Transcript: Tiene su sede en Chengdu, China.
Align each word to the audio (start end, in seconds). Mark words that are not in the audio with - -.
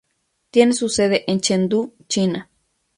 Tiene 0.49 0.73
su 0.73 0.89
sede 0.89 1.25
en 1.27 1.41
Chengdu, 1.41 1.93
China. 2.07 2.49